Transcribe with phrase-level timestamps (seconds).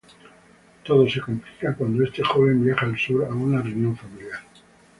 [0.83, 4.39] Todo se complica cuando este joven viaja al sur a una reunión familiar.